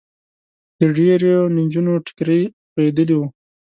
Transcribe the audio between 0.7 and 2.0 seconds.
د ډېریو نجونو